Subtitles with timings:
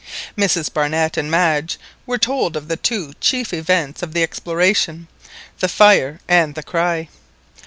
[0.35, 5.07] Mrs Barnett and Madge were told of the two chief events of the exploration:
[5.59, 7.07] the fire and the cry.